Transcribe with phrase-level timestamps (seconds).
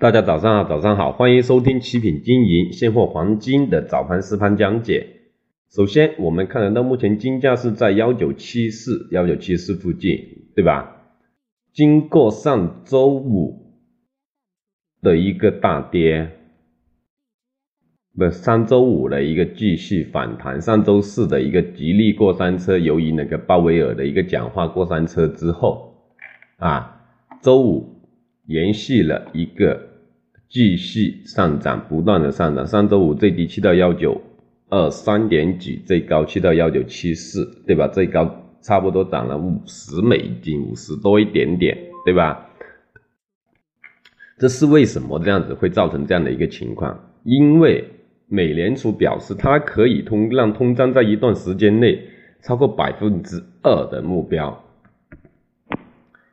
[0.00, 5.06] 大家早上好，早上好，欢迎收听七品金银现货黄金的早盘实盘讲解。
[5.68, 11.02] 首先，我们看得到目前金价是在幺九七四、幺九七四附近，对吧？
[11.74, 13.76] 经过上周五
[15.02, 16.30] 的一个大跌，
[18.16, 25.94] 不，上周五的一个继续反弹，上周四的一个吉利过山车，由于那个鲍威尔的一个讲话过山车之后，
[26.56, 27.02] 啊，
[27.42, 28.00] 周五
[28.46, 29.89] 延续了一个。
[30.50, 32.66] 继续上涨，不断的上涨。
[32.66, 34.20] 上周五最低去到幺九
[34.68, 37.86] 二三点几，最高去到幺九七四，对吧？
[37.86, 38.28] 最高
[38.60, 42.48] 差不多涨了五十美金，五十多一点点，对吧？
[44.38, 46.98] 这是为什么这样子会造成这样的一个情况？
[47.22, 47.84] 因为
[48.26, 52.08] 美联储表示，它可以通让通胀在一段时间内
[52.42, 54.64] 超过百分之二的目标，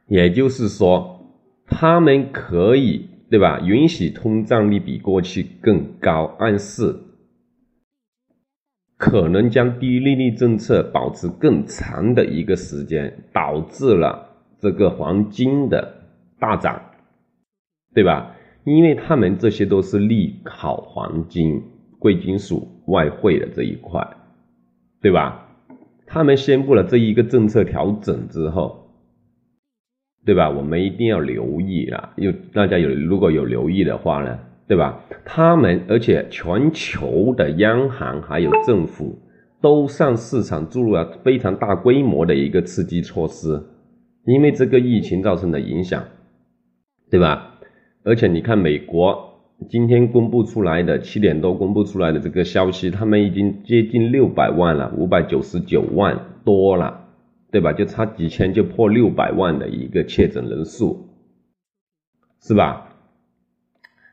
[0.08, 1.22] 也就是说，
[1.68, 3.10] 他们可以。
[3.30, 3.60] 对吧？
[3.60, 6.96] 允许通胀率比过去更高，暗示
[8.98, 14.30] 可能将低利率政策保持更长的一个时间，导致了
[14.60, 16.06] 这个黄金的
[16.40, 16.82] 大涨，
[17.94, 18.34] 对吧？
[18.64, 21.62] 因为他们这些都是利好黄金、
[22.00, 24.08] 贵金属、外汇的这一块，
[25.02, 25.50] 对吧？
[26.06, 28.87] 他们宣布了这一个政策调整之后。
[30.28, 30.50] 对吧？
[30.50, 35.00] 我们一定要留意了，有大家有如果有留意的话呢，对吧？
[35.24, 39.18] 他们而且全球的央行还有政府
[39.62, 43.64] 都向市场注入了非常大规模的一个刺激措施，
[44.26, 46.04] 因为这个疫情造成的影响，
[47.10, 47.54] 对吧？
[48.04, 49.18] 而且你看美国
[49.70, 57.07] 今天公布出来的七点多公布出来的这个消息，他们已经接近六百万了，五百九十九万多了。
[57.50, 57.72] 对吧？
[57.72, 61.08] 就差几千就破六百万的一个确诊人数，
[62.42, 62.94] 是吧？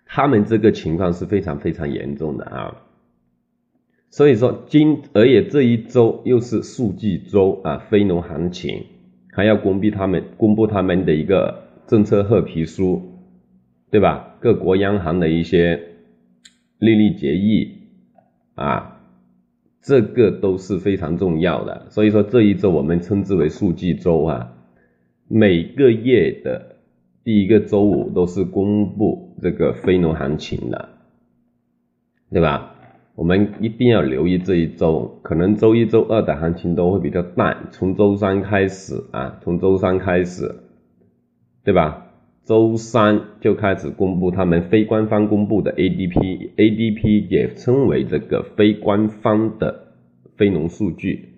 [0.07, 2.77] 他们这个情况是非常非常严重的啊。
[4.11, 8.87] 所以说今而且这一周又是数据周啊，非农行情
[9.33, 13.03] 还要公布他们公布他们的一个政策褐皮书，
[13.91, 14.37] 对吧？
[14.39, 15.83] 各国央行的一些
[16.79, 17.89] 利率决议
[18.55, 18.94] 啊。
[19.85, 24.51] 这个都是非常重要的，所以说这一周我们称之为数据周啊。
[25.29, 26.77] 每个月的
[27.23, 30.89] 第一个周五都是公布这个非农行情的，
[32.31, 32.75] 对吧？
[33.15, 40.55] 我们一定要留意这一周，可能周一周二的行情都会比较淡，从周三开始啊，从周三开始，
[41.63, 42.04] 对吧？
[42.45, 49.95] 周三就开始公布他们非官方公布的 ADP，ADP 也称为这个非官方的
[50.37, 51.31] 非农数据。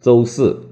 [0.00, 0.70] 周四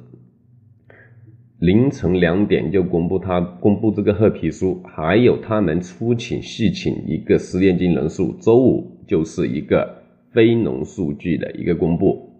[1.60, 8.34] 凌晨两点就公布他公布这个褐皮书，还有他们出请续请一个失业金人数。
[8.40, 12.30] 周五就是一个非农数据的一个公布，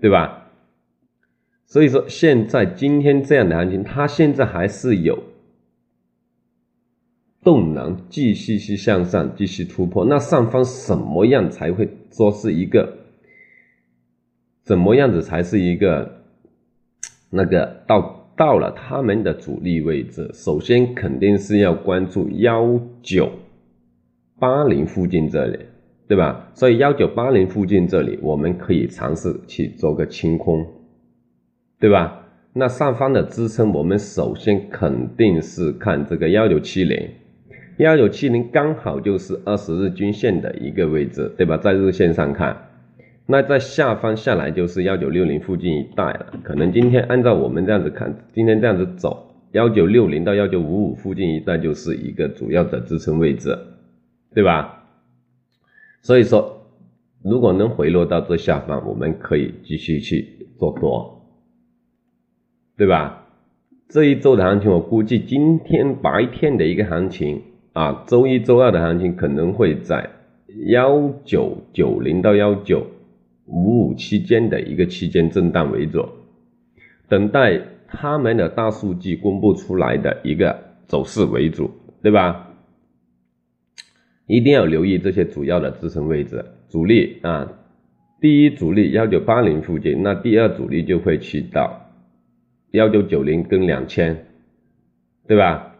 [0.00, 0.48] 对吧？
[1.66, 5.22] 所以说现在今天这样的行情，它现在还是有。
[7.42, 10.04] 动能继续去向上，继续突破。
[10.04, 12.98] 那上方什么样才会说是一个？
[14.62, 16.22] 怎么样子才是一个？
[17.30, 23.30] 那个到到了他们的主力位置，首先肯定是要关注幺九
[24.38, 25.58] 八零附近这里，
[26.06, 26.50] 对吧？
[26.54, 30.64] 所以幺九八零附近这里，我们可以尝试去做个清空，
[31.80, 32.26] 对吧？
[32.52, 37.08] 那上方的支撑，我们首先肯定是看这个幺九七零。
[37.82, 41.56] 幺九七零刚好就是二十日均线的一个位置，对吧？
[41.56, 42.68] 在日线上看，
[43.26, 46.32] 那在下方下来就是幺九六零附近一带了。
[46.44, 53.58] 可能今天按照我们这样子看，今天这样子走，幺九六零到幺九五五附近一带就是一个主要的支撑位置，
[54.32, 54.84] 对吧？
[56.02, 56.68] 所以说，
[57.24, 61.20] 如果能回落到这下方，我们可以继续去做多，
[62.76, 63.26] 对吧？
[63.88, 67.42] 这一周的行情，我估计今天白天的一个行情。
[67.72, 70.10] 啊，周一、周二的行情可能会在
[70.66, 72.86] 幺九九零到幺九
[73.46, 76.06] 五五期间的一个区间震荡为主，
[77.08, 81.70] 等待他们的大数据公布出来的一个走势为主，
[82.02, 82.50] 对吧？
[84.26, 87.52] 一定要留意这些主要的支撑位置，主力啊，
[88.20, 91.90] 第一主力幺九八零附近，那第二主力就会去到
[92.70, 94.26] 幺九九零跟两千，
[95.26, 95.71] 对吧？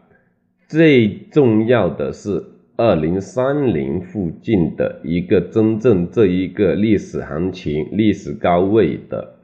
[0.73, 2.43] 最重要的是
[2.79, 9.35] 二零三零附近的一个真正这一个历史行情、历史高位的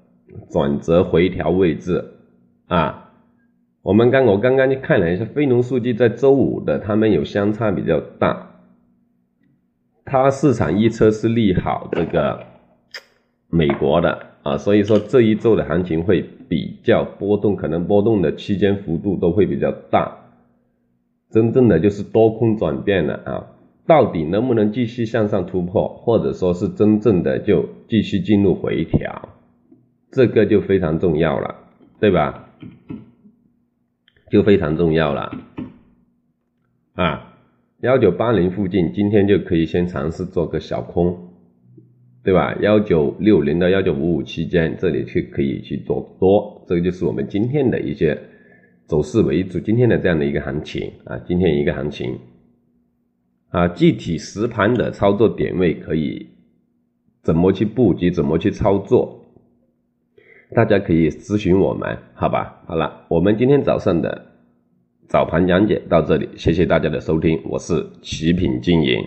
[0.49, 2.03] 转折回调位置
[2.69, 3.11] 啊。
[3.83, 8.55] 我们刚我刚刚去看了一下非农数据，在周五的他们有相差比较大，
[10.07, 12.41] 它市场预测是利好这个
[13.51, 20.11] 美国的啊，所以说这一周的行情会比较波动，可能波动的区间幅度都会比较大。
[21.31, 23.47] 真正的就是多空转变了啊，
[23.87, 29.29] 到底能不能继续向上突破，或者说是真正的就继续进入回调，
[30.11, 31.55] 这个就非常重要了，
[32.01, 32.49] 对吧？
[34.31, 35.33] 就非常重要了
[36.95, 37.25] 啊。
[37.81, 41.29] 幺九八零附近，今天就可以先尝试做个小空，
[42.25, 42.57] 对吧？
[42.61, 48.19] 幺九六零到幺九五五期间，这里去可以去做多，这个就是我们今天的一些
[48.89, 52.19] 走势为主，今天的这样的一个行情啊，今天一个行情
[53.51, 56.27] 啊，具体实盘的操作点位可以
[57.23, 59.27] 怎么去布局，怎么去操作，
[60.55, 62.63] 大家可以咨询我们，好吧？
[62.67, 64.25] 好了，我们今天早上的。
[65.07, 69.03] 早盘讲解到这里，谢谢大家的收听，我是奇品经营。